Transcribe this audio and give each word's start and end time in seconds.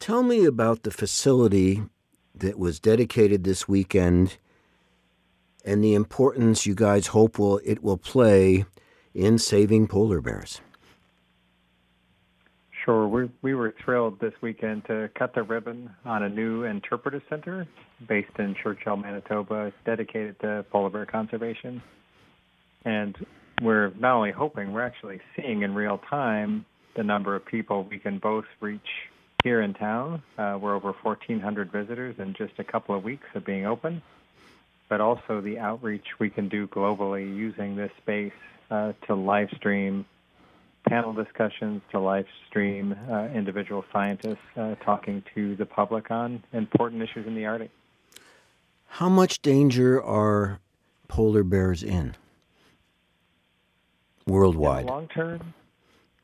Tell 0.00 0.22
me 0.22 0.46
about 0.46 0.82
the 0.82 0.90
facility 0.90 1.82
that 2.34 2.58
was 2.58 2.80
dedicated 2.80 3.44
this 3.44 3.68
weekend 3.68 4.38
and 5.62 5.84
the 5.84 5.92
importance 5.92 6.64
you 6.64 6.74
guys 6.74 7.08
hope 7.08 7.38
will 7.38 7.60
it 7.62 7.82
will 7.82 7.98
play 7.98 8.64
in 9.12 9.36
saving 9.36 9.88
polar 9.88 10.22
bears. 10.22 10.62
Sure. 12.82 13.06
We, 13.06 13.28
we 13.42 13.52
were 13.52 13.74
thrilled 13.84 14.18
this 14.20 14.32
weekend 14.40 14.86
to 14.86 15.10
cut 15.18 15.34
the 15.34 15.42
ribbon 15.42 15.90
on 16.06 16.22
a 16.22 16.30
new 16.30 16.64
interpretive 16.64 17.20
center 17.28 17.68
based 18.08 18.38
in 18.38 18.54
Churchill, 18.54 18.96
Manitoba. 18.96 19.70
Dedicated 19.84 20.40
to 20.40 20.64
polar 20.70 20.88
bear 20.88 21.04
conservation. 21.04 21.82
And 22.86 23.14
we're 23.60 23.92
not 23.98 24.16
only 24.16 24.32
hoping, 24.32 24.72
we're 24.72 24.80
actually 24.80 25.20
seeing 25.36 25.60
in 25.60 25.74
real 25.74 26.00
time 26.08 26.64
the 26.96 27.02
number 27.02 27.36
of 27.36 27.44
people 27.44 27.86
we 27.90 27.98
can 27.98 28.18
both 28.18 28.46
reach 28.60 28.80
here 29.44 29.60
in 29.62 29.74
town. 29.74 30.22
Uh, 30.38 30.58
we're 30.60 30.74
over 30.74 30.92
1,400 30.92 31.70
visitors 31.70 32.16
in 32.18 32.34
just 32.34 32.58
a 32.58 32.64
couple 32.64 32.94
of 32.94 33.04
weeks 33.04 33.26
of 33.34 33.44
being 33.44 33.66
open, 33.66 34.02
but 34.88 35.00
also 35.00 35.40
the 35.40 35.58
outreach 35.58 36.06
we 36.18 36.30
can 36.30 36.48
do 36.48 36.66
globally 36.66 37.34
using 37.34 37.76
this 37.76 37.90
space 37.98 38.32
uh, 38.70 38.92
to 39.06 39.14
live 39.14 39.48
stream 39.56 40.04
panel 40.88 41.12
discussions, 41.12 41.82
to 41.90 42.00
live 42.00 42.26
stream 42.48 42.96
uh, 43.10 43.28
individual 43.34 43.84
scientists 43.92 44.38
uh, 44.56 44.74
talking 44.76 45.22
to 45.34 45.54
the 45.56 45.66
public 45.66 46.10
on 46.10 46.42
important 46.52 47.02
issues 47.02 47.26
in 47.26 47.34
the 47.34 47.44
Arctic. 47.46 47.70
How 48.86 49.08
much 49.08 49.40
danger 49.42 50.02
are 50.02 50.60
polar 51.08 51.44
bears 51.44 51.82
in 51.82 52.16
worldwide? 54.26 54.86
Long 54.86 55.08
term, 55.08 55.54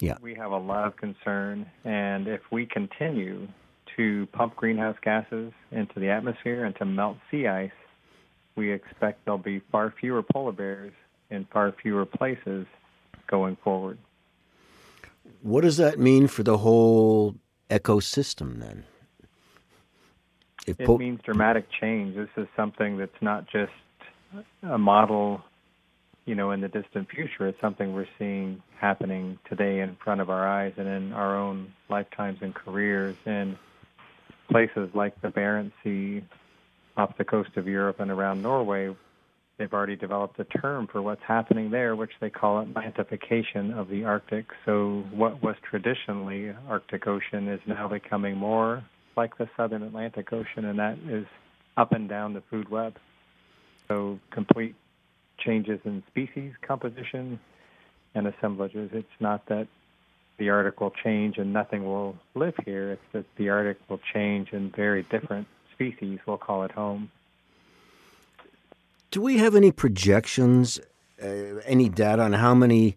yeah. 0.00 0.16
we 0.20 0.34
have 0.34 0.52
a 0.52 0.58
lot 0.58 0.86
of 0.86 0.96
concern, 0.96 1.66
and 1.84 2.28
if 2.28 2.40
we 2.50 2.66
continue 2.66 3.48
to 3.96 4.26
pump 4.32 4.56
greenhouse 4.56 4.96
gases 5.02 5.52
into 5.70 6.00
the 6.00 6.08
atmosphere 6.08 6.64
and 6.64 6.74
to 6.76 6.84
melt 6.84 7.16
sea 7.30 7.46
ice, 7.46 7.70
we 8.56 8.72
expect 8.72 9.24
there'll 9.24 9.38
be 9.38 9.60
far 9.70 9.94
fewer 10.00 10.22
polar 10.22 10.52
bears 10.52 10.92
in 11.30 11.46
far 11.52 11.74
fewer 11.82 12.06
places 12.06 12.66
going 13.26 13.56
forward. 13.62 13.98
What 15.42 15.62
does 15.62 15.76
that 15.78 15.98
mean 15.98 16.28
for 16.28 16.42
the 16.42 16.58
whole 16.58 17.36
ecosystem 17.70 18.60
then? 18.60 18.84
It 20.66 20.88
means 20.88 21.20
dramatic 21.22 21.66
change. 21.78 22.16
This 22.16 22.30
is 22.36 22.46
something 22.56 22.96
that's 22.96 23.20
not 23.20 23.46
just 23.50 23.72
a 24.62 24.78
model, 24.78 25.42
you 26.26 26.34
know, 26.34 26.52
in 26.52 26.60
the 26.60 26.68
distant 26.68 27.08
future. 27.10 27.46
It's 27.46 27.60
something 27.60 27.94
we're 27.94 28.08
seeing 28.18 28.62
happening 28.78 29.38
today 29.48 29.80
in 29.80 29.96
front 30.02 30.20
of 30.20 30.30
our 30.30 30.48
eyes 30.48 30.72
and 30.76 30.88
in 30.88 31.12
our 31.12 31.36
own 31.36 31.72
lifetimes 31.88 32.38
and 32.40 32.54
careers 32.54 33.16
in 33.26 33.58
places 34.50 34.88
like 34.94 35.20
the 35.20 35.28
Barents 35.28 35.72
Sea 35.82 36.22
off 36.96 37.16
the 37.18 37.24
coast 37.24 37.50
of 37.56 37.66
Europe 37.66 38.00
and 38.00 38.10
around 38.10 38.42
Norway, 38.42 38.94
they've 39.58 39.72
already 39.72 39.96
developed 39.96 40.38
a 40.38 40.44
term 40.44 40.86
for 40.86 41.02
what's 41.02 41.22
happening 41.22 41.70
there, 41.70 41.96
which 41.96 42.12
they 42.20 42.30
call 42.30 42.64
Atlantification 42.64 43.76
of 43.76 43.88
the 43.88 44.04
Arctic. 44.04 44.46
So 44.64 45.04
what 45.10 45.42
was 45.42 45.56
traditionally 45.68 46.54
Arctic 46.68 47.06
Ocean 47.06 47.48
is 47.48 47.60
now 47.66 47.88
becoming 47.88 48.36
more 48.36 48.84
like 49.16 49.36
the 49.38 49.48
Southern 49.56 49.82
Atlantic 49.82 50.32
Ocean, 50.32 50.64
and 50.64 50.78
that 50.78 50.98
is 51.08 51.26
up 51.76 51.92
and 51.92 52.08
down 52.08 52.32
the 52.32 52.42
food 52.50 52.68
web. 52.68 52.96
So 53.88 54.18
complete 54.30 54.74
changes 55.38 55.80
in 55.84 56.02
species 56.08 56.52
composition 56.62 57.38
and 58.14 58.26
assemblages. 58.26 58.90
It's 58.92 59.20
not 59.20 59.46
that 59.46 59.66
the 60.38 60.50
Arctic 60.50 60.80
will 60.80 60.92
change 61.02 61.38
and 61.38 61.52
nothing 61.52 61.84
will 61.84 62.16
live 62.34 62.54
here. 62.64 62.92
It's 62.92 63.12
that 63.12 63.24
the 63.36 63.48
Arctic 63.50 63.78
will 63.88 64.00
change 64.12 64.52
and 64.52 64.74
very 64.74 65.02
different 65.04 65.46
species 65.72 66.18
will 66.26 66.38
call 66.38 66.64
it 66.64 66.70
home. 66.70 67.10
Do 69.10 69.20
we 69.20 69.38
have 69.38 69.54
any 69.54 69.70
projections, 69.70 70.80
uh, 71.22 71.26
any 71.64 71.88
data 71.88 72.22
on 72.22 72.32
how 72.32 72.54
many 72.54 72.96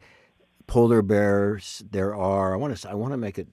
polar 0.66 1.02
bears 1.02 1.84
there 1.92 2.16
are? 2.16 2.54
I 2.54 2.58
want 2.58 2.76
to 2.76 2.90
I 2.90 2.96
want 2.96 3.14
to 3.14 3.18
make 3.18 3.38
it 3.38 3.48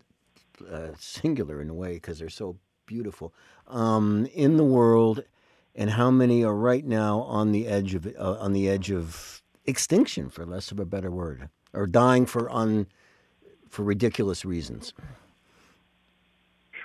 uh, 0.71 0.89
singular 0.99 1.61
in 1.61 1.69
a 1.69 1.75
way 1.75 1.95
because 1.95 2.19
they're 2.19 2.31
so 2.31 2.57
beautiful 2.87 3.35
um, 3.67 4.27
in 4.35 4.57
the 4.57 4.65
world, 4.65 5.25
and 5.75 5.91
how 5.91 6.11
many 6.11 6.45
are 6.45 6.55
right 6.55 6.85
now 6.85 7.21
on 7.23 7.53
the 7.53 7.67
edge 7.67 7.95
of 7.95 8.07
uh, 8.07 8.37
on 8.41 8.53
the 8.53 8.69
edge 8.69 8.91
of 8.91 9.43
extinction, 9.67 10.31
for 10.31 10.45
less 10.45 10.71
of 10.71 10.79
a 10.79 10.85
better 10.85 11.11
word, 11.11 11.49
or 11.73 11.87
dying 11.87 12.27
for 12.27 12.51
un 12.51 12.87
for 13.69 13.83
ridiculous 13.83 14.45
reasons. 14.45 14.93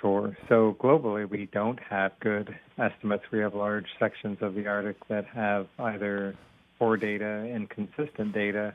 Sure. 0.00 0.36
So 0.48 0.76
globally, 0.80 1.28
we 1.28 1.46
don't 1.46 1.78
have 1.80 2.12
good 2.20 2.56
estimates. 2.78 3.24
We 3.30 3.40
have 3.40 3.54
large 3.54 3.86
sections 3.98 4.38
of 4.40 4.54
the 4.54 4.66
Arctic 4.66 4.96
that 5.08 5.26
have 5.26 5.66
either 5.78 6.34
poor 6.78 6.96
data, 6.96 7.46
inconsistent 7.46 8.32
data, 8.32 8.74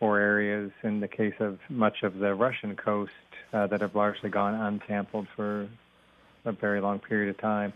or 0.00 0.18
areas, 0.18 0.70
in 0.82 1.00
the 1.00 1.08
case 1.08 1.34
of 1.40 1.58
much 1.68 2.02
of 2.02 2.18
the 2.18 2.34
Russian 2.34 2.74
coast, 2.74 3.12
uh, 3.52 3.66
that 3.66 3.82
have 3.82 3.94
largely 3.94 4.30
gone 4.30 4.54
unsampled 4.54 5.26
for 5.36 5.68
a 6.46 6.52
very 6.52 6.80
long 6.80 6.98
period 6.98 7.28
of 7.28 7.38
time. 7.38 7.72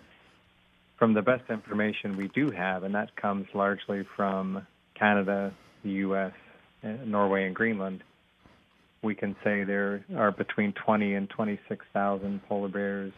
From 1.02 1.14
the 1.14 1.22
best 1.22 1.50
information 1.50 2.16
we 2.16 2.28
do 2.28 2.52
have, 2.52 2.84
and 2.84 2.94
that 2.94 3.16
comes 3.16 3.48
largely 3.54 4.06
from 4.14 4.64
Canada, 4.96 5.52
the 5.82 5.90
U.S., 5.90 6.30
Norway, 7.04 7.44
and 7.44 7.56
Greenland, 7.56 8.04
we 9.02 9.16
can 9.16 9.34
say 9.42 9.64
there 9.64 10.04
are 10.16 10.30
between 10.30 10.72
20 10.74 11.14
and 11.14 11.28
26,000 11.28 12.40
polar 12.48 12.68
bears 12.68 13.12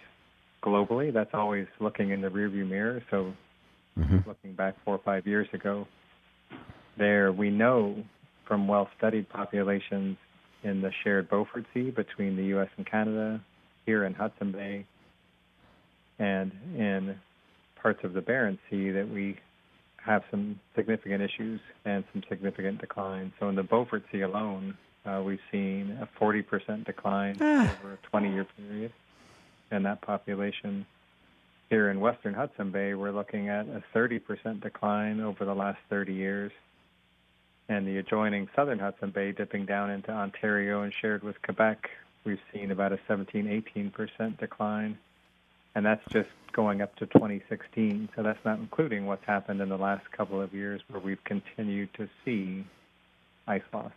globally. 0.64 1.12
That's 1.12 1.34
always 1.34 1.66
looking 1.78 2.08
in 2.08 2.22
the 2.22 2.28
rearview 2.28 2.66
mirror. 2.66 3.02
So, 3.10 3.34
mm-hmm. 3.98 4.26
looking 4.26 4.54
back 4.54 4.76
four 4.82 4.94
or 4.94 5.02
five 5.04 5.26
years 5.26 5.48
ago, 5.52 5.86
there 6.96 7.32
we 7.32 7.50
know 7.50 8.02
from 8.48 8.66
well 8.66 8.88
studied 8.96 9.28
populations 9.28 10.16
in 10.62 10.80
the 10.80 10.90
shared 11.02 11.28
Beaufort 11.28 11.66
Sea 11.74 11.90
between 11.90 12.34
the 12.34 12.44
U.S. 12.44 12.70
and 12.78 12.90
Canada, 12.90 13.42
here 13.84 14.06
in 14.06 14.14
Hudson 14.14 14.52
Bay, 14.52 14.86
and 16.18 16.50
in 16.78 17.16
parts 17.84 18.02
of 18.02 18.14
the 18.14 18.22
Barents 18.22 18.58
Sea 18.70 18.90
that 18.92 19.10
we 19.10 19.36
have 19.98 20.24
some 20.30 20.58
significant 20.74 21.22
issues 21.22 21.60
and 21.84 22.02
some 22.14 22.22
significant 22.30 22.80
decline. 22.80 23.30
So 23.38 23.50
in 23.50 23.56
the 23.56 23.62
Beaufort 23.62 24.04
Sea 24.10 24.22
alone, 24.22 24.78
uh, 25.04 25.22
we've 25.22 25.38
seen 25.52 25.98
a 26.00 26.08
40% 26.18 26.86
decline 26.86 27.36
ah. 27.42 27.76
over 27.78 27.92
a 27.92 28.06
20 28.08 28.32
year 28.32 28.46
period 28.56 28.90
in 29.70 29.82
that 29.82 30.00
population. 30.00 30.86
Here 31.68 31.90
in 31.90 32.00
western 32.00 32.32
Hudson 32.32 32.70
Bay, 32.70 32.94
we're 32.94 33.12
looking 33.12 33.50
at 33.50 33.66
a 33.66 33.82
30% 33.94 34.62
decline 34.62 35.20
over 35.20 35.44
the 35.44 35.54
last 35.54 35.78
30 35.90 36.14
years. 36.14 36.52
And 37.68 37.86
the 37.86 37.98
adjoining 37.98 38.48
southern 38.56 38.78
Hudson 38.78 39.10
Bay, 39.10 39.32
dipping 39.32 39.66
down 39.66 39.90
into 39.90 40.10
Ontario 40.10 40.82
and 40.82 40.92
shared 41.02 41.22
with 41.22 41.40
Quebec, 41.42 41.90
we've 42.24 42.40
seen 42.50 42.70
about 42.70 42.92
a 42.92 42.98
17, 43.06 43.62
18% 43.92 44.38
decline. 44.38 44.96
And 45.74 45.84
that's 45.84 46.04
just 46.10 46.30
going 46.54 46.80
up 46.80 46.96
to 46.96 47.06
2016. 47.06 48.08
So 48.16 48.22
that's 48.22 48.42
not 48.44 48.58
including 48.58 49.04
what's 49.04 49.24
happened 49.26 49.60
in 49.60 49.68
the 49.68 49.76
last 49.76 50.10
couple 50.12 50.40
of 50.40 50.54
years 50.54 50.80
where 50.88 51.00
we've 51.00 51.22
continued 51.24 51.92
to 51.94 52.08
see 52.24 52.64
ice 53.46 53.62
loss. 53.72 53.92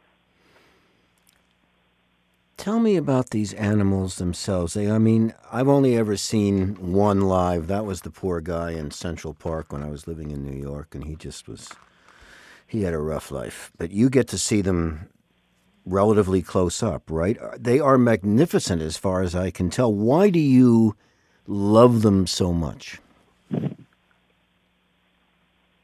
Tell 2.57 2.79
me 2.79 2.97
about 2.97 3.29
these 3.29 3.53
animals 3.53 4.15
themselves. 4.15 4.73
They, 4.73 4.89
I 4.89 4.97
mean, 4.97 5.33
I've 5.53 5.67
only 5.67 5.95
ever 5.95 6.17
seen 6.17 6.91
one 6.91 7.21
live. 7.21 7.67
That 7.67 7.85
was 7.85 8.01
the 8.01 8.09
poor 8.09 8.41
guy 8.41 8.71
in 8.71 8.89
Central 8.91 9.33
Park 9.33 9.71
when 9.71 9.83
I 9.83 9.89
was 9.89 10.07
living 10.07 10.31
in 10.31 10.43
New 10.43 10.59
York, 10.59 10.95
and 10.95 11.05
he 11.05 11.15
just 11.15 11.47
was, 11.47 11.69
he 12.65 12.81
had 12.81 12.95
a 12.95 12.99
rough 12.99 13.29
life. 13.31 13.71
But 13.77 13.91
you 13.91 14.09
get 14.09 14.27
to 14.29 14.39
see 14.39 14.61
them 14.61 15.07
relatively 15.85 16.41
close 16.41 16.81
up, 16.81 17.03
right? 17.09 17.37
They 17.57 17.79
are 17.79 17.97
magnificent 17.97 18.81
as 18.81 18.97
far 18.97 19.21
as 19.21 19.35
I 19.35 19.51
can 19.51 19.69
tell. 19.69 19.93
Why 19.93 20.31
do 20.31 20.39
you 20.39 20.95
love 21.47 22.01
them 22.01 22.27
so 22.27 22.53
much? 22.53 22.99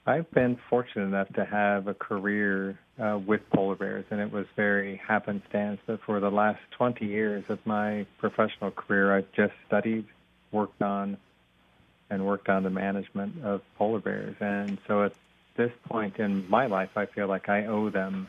I've 0.05 0.29
been 0.31 0.57
fortunate 0.69 1.05
enough 1.05 1.29
to 1.33 1.45
have 1.45 1.87
a 1.87 1.93
career 1.93 2.77
uh, 2.99 3.19
with 3.25 3.41
polar 3.51 3.75
bears, 3.75 4.03
and 4.11 4.19
it 4.19 4.31
was 4.33 4.45
very 4.55 4.97
happenstance 4.97 5.79
that 5.85 6.01
for 6.01 6.19
the 6.19 6.29
last 6.29 6.59
20 6.71 7.05
years 7.05 7.45
of 7.47 7.65
my 7.65 8.05
professional 8.17 8.71
career, 8.71 9.15
I've 9.15 9.31
just 9.31 9.53
studied, 9.65 10.05
worked 10.51 10.81
on, 10.81 11.17
and 12.09 12.25
worked 12.25 12.49
on 12.49 12.63
the 12.63 12.69
management 12.69 13.43
of 13.45 13.61
polar 13.77 13.99
bears. 13.99 14.35
And 14.41 14.77
so 14.87 15.03
at 15.03 15.13
this 15.55 15.71
point 15.87 16.19
in 16.19 16.49
my 16.49 16.65
life, 16.65 16.97
I 16.97 17.05
feel 17.05 17.27
like 17.27 17.47
I 17.47 17.65
owe 17.65 17.89
them 17.89 18.27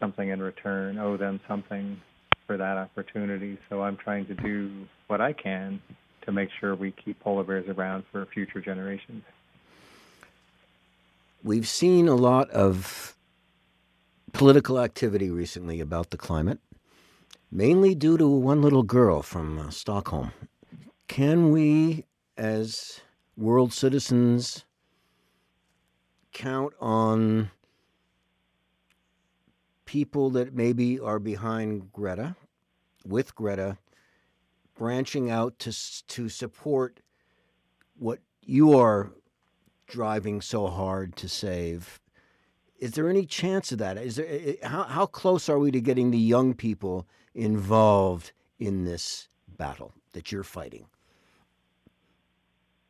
something 0.00 0.28
in 0.28 0.42
return, 0.42 0.98
owe 0.98 1.16
them 1.16 1.38
something 1.46 2.00
for 2.48 2.56
that 2.56 2.76
opportunity. 2.76 3.56
So 3.70 3.82
I'm 3.82 3.96
trying 3.96 4.26
to 4.26 4.34
do 4.34 4.88
what 5.06 5.20
I 5.20 5.32
can 5.32 5.80
to 6.22 6.32
make 6.32 6.48
sure 6.58 6.74
we 6.74 6.92
keep 6.92 7.18
polar 7.20 7.44
bears 7.44 7.68
around 7.68 8.04
for 8.12 8.26
future 8.26 8.60
generations. 8.60 9.22
We've 11.44 11.68
seen 11.68 12.08
a 12.08 12.14
lot 12.14 12.50
of 12.50 13.16
political 14.32 14.80
activity 14.80 15.30
recently 15.30 15.80
about 15.80 16.10
the 16.10 16.16
climate. 16.16 16.60
mainly 17.52 17.94
due 17.94 18.16
to 18.16 18.26
one 18.26 18.62
little 18.62 18.82
girl 18.82 19.22
from 19.22 19.58
uh, 19.58 19.70
Stockholm. 19.70 20.32
Can 21.06 21.50
we, 21.50 22.06
as 22.36 23.00
world 23.36 23.72
citizens, 23.74 24.64
count 26.32 26.72
on 26.80 27.50
people 29.84 30.30
that 30.30 30.54
maybe 30.54 30.98
are 30.98 31.18
behind 31.18 31.92
Greta, 31.92 32.36
with 33.06 33.34
Greta, 33.34 33.76
branching 34.82 35.30
out 35.30 35.60
to 35.60 35.70
to 36.08 36.28
support 36.28 36.98
what 37.96 38.18
you 38.40 38.76
are 38.76 39.12
driving 39.86 40.40
so 40.40 40.66
hard 40.66 41.14
to 41.14 41.28
save. 41.28 42.00
Is 42.80 42.90
there 42.90 43.08
any 43.08 43.24
chance 43.24 43.70
of 43.70 43.78
that? 43.78 43.96
Is 43.96 44.16
there 44.16 44.56
how 44.64 44.82
how 44.82 45.06
close 45.06 45.48
are 45.48 45.60
we 45.60 45.70
to 45.70 45.80
getting 45.80 46.10
the 46.10 46.18
young 46.18 46.52
people 46.52 47.06
involved 47.32 48.32
in 48.58 48.84
this 48.84 49.28
battle 49.56 49.94
that 50.14 50.32
you're 50.32 50.42
fighting? 50.42 50.86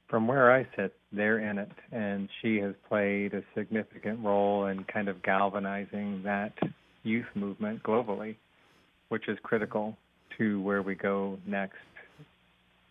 From 0.09 0.27
where 0.27 0.51
I 0.51 0.67
sit, 0.75 0.95
they're 1.13 1.41
in 1.41 1.59
it, 1.59 1.73
and 1.91 2.31
she 2.41 2.57
has 2.61 2.75
played 2.89 3.35
a 3.35 3.43
significant 3.55 4.25
role 4.25 4.65
in 4.65 4.85
kind 4.85 5.09
of 5.09 5.23
galvanizing 5.23 6.23
that 6.23 6.55
youth 7.03 7.29
movement 7.35 7.83
globally, 7.83 8.37
which 9.11 9.29
is 9.29 9.37
critical 9.43 9.99
to 10.39 10.61
where 10.63 10.83
we 10.83 10.95
go 10.95 11.39
next. 11.47 11.77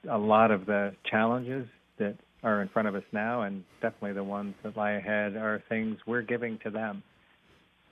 A 0.10 0.18
lot 0.18 0.52
of 0.52 0.66
the 0.66 0.94
challenges 1.10 1.68
that 2.00 2.16
are 2.44 2.62
in 2.62 2.70
front 2.70 2.88
of 2.88 2.96
us 2.96 3.04
now, 3.12 3.44
and 3.44 3.64
definitely 3.82 4.14
the 4.14 4.24
ones 4.24 4.56
that 4.64 4.76
lie 4.76 4.92
ahead, 4.92 5.36
are 5.36 5.62
things 5.70 5.98
we're 6.08 6.24
giving 6.24 6.58
to 6.64 6.70
them. 6.70 7.04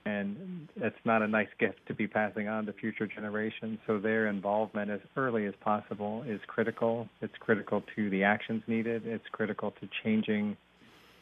And 0.06 0.68
it's 0.76 0.96
not 1.04 1.22
a 1.22 1.28
nice 1.28 1.48
gift 1.58 1.78
to 1.86 1.94
be 1.94 2.06
passing 2.08 2.48
on 2.48 2.66
to 2.66 2.72
future 2.72 3.06
generations. 3.06 3.78
So 3.86 3.98
their 3.98 4.28
involvement 4.28 4.90
as 4.90 5.00
early 5.16 5.46
as 5.46 5.54
possible 5.60 6.24
is 6.26 6.40
critical. 6.46 7.06
It's 7.20 7.34
critical 7.38 7.82
to 7.94 8.10
the 8.10 8.24
actions 8.24 8.62
needed. 8.66 9.06
It's 9.06 9.24
critical 9.30 9.72
to 9.72 9.88
changing 10.02 10.56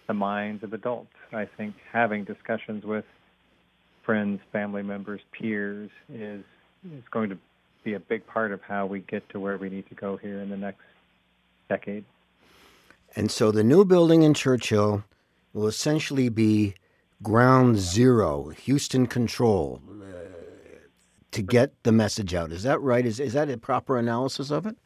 the 0.07 0.15
minds 0.15 0.63
of 0.63 0.73
adults. 0.73 1.13
I 1.33 1.47
think 1.57 1.75
having 1.93 2.25
discussions 2.25 2.85
with 2.85 3.05
friends, 4.07 4.41
family 4.53 4.83
members, 4.83 5.21
peers 5.39 5.91
is 6.09 6.45
is 6.85 7.03
going 7.11 7.29
to 7.29 7.39
be 7.85 7.95
a 7.95 8.01
big 8.01 8.27
part 8.27 8.53
of 8.53 8.61
how 8.63 8.87
we 8.87 9.01
get 9.01 9.29
to 9.31 9.41
where 9.41 9.57
we 9.57 9.69
need 9.69 9.89
to 9.89 9.95
go 9.95 10.17
here 10.17 10.41
in 10.41 10.51
the 10.51 10.57
next 10.57 10.83
decade. 11.69 12.05
And 13.17 13.31
so 13.31 13.51
the 13.51 13.65
new 13.65 13.85
building 13.85 14.23
in 14.23 14.35
Churchill 14.35 15.05
will 15.53 15.67
essentially 15.67 16.29
be 16.29 16.75
ground 17.23 17.79
zero, 17.79 18.51
Houston 18.51 19.07
control, 19.07 19.81
uh, 19.89 20.05
to 21.33 21.43
get 21.43 21.73
the 21.83 21.93
message 21.93 22.35
out. 22.35 22.53
Is 22.53 22.63
that 22.63 22.81
right? 22.81 23.05
Is, 23.05 23.19
is 23.19 23.33
that 23.33 23.51
a 23.51 23.57
proper 23.57 23.99
analysis 23.99 24.51
of 24.51 24.67
it? 24.67 24.77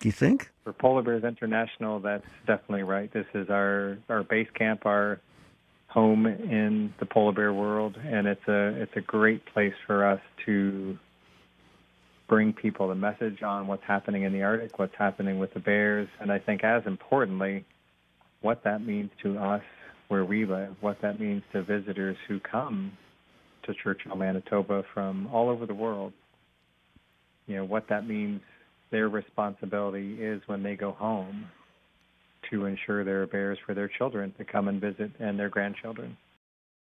Do 0.00 0.08
you 0.08 0.12
think? 0.12 0.50
For 0.64 0.72
Polar 0.72 1.02
Bears 1.02 1.24
International, 1.24 1.98
that's 2.00 2.26
definitely 2.46 2.84
right. 2.84 3.12
This 3.12 3.26
is 3.34 3.50
our, 3.50 3.98
our 4.08 4.22
base 4.22 4.48
camp, 4.54 4.86
our 4.86 5.20
home 5.88 6.26
in 6.26 6.92
the 7.00 7.06
polar 7.06 7.32
bear 7.32 7.52
world, 7.52 7.98
and 8.04 8.26
it's 8.26 8.46
a 8.46 8.80
it's 8.80 8.94
a 8.94 9.00
great 9.00 9.44
place 9.46 9.74
for 9.86 10.04
us 10.04 10.20
to 10.46 10.98
bring 12.28 12.52
people 12.52 12.88
the 12.88 12.94
message 12.94 13.42
on 13.42 13.66
what's 13.66 13.82
happening 13.84 14.22
in 14.22 14.32
the 14.32 14.42
Arctic, 14.42 14.78
what's 14.78 14.94
happening 14.96 15.38
with 15.38 15.52
the 15.54 15.60
bears, 15.60 16.08
and 16.20 16.30
I 16.30 16.38
think 16.38 16.62
as 16.62 16.82
importantly, 16.86 17.64
what 18.42 18.62
that 18.64 18.84
means 18.84 19.10
to 19.22 19.38
us 19.38 19.62
where 20.08 20.24
we 20.24 20.44
live, 20.44 20.76
what 20.80 21.00
that 21.02 21.18
means 21.18 21.42
to 21.52 21.62
visitors 21.62 22.16
who 22.28 22.38
come 22.40 22.92
to 23.64 23.74
Churchill, 23.82 24.16
Manitoba 24.16 24.84
from 24.94 25.26
all 25.28 25.48
over 25.48 25.66
the 25.66 25.74
world. 25.74 26.12
You 27.46 27.56
know, 27.56 27.64
what 27.64 27.88
that 27.88 28.06
means 28.06 28.40
their 28.90 29.08
responsibility 29.08 30.22
is 30.22 30.42
when 30.46 30.62
they 30.62 30.76
go 30.76 30.92
home 30.92 31.46
to 32.50 32.66
ensure 32.66 33.04
there 33.04 33.22
are 33.22 33.26
bears 33.26 33.58
for 33.66 33.74
their 33.74 33.88
children 33.88 34.32
to 34.38 34.44
come 34.44 34.68
and 34.68 34.80
visit 34.80 35.10
and 35.18 35.38
their 35.38 35.48
grandchildren. 35.48 36.16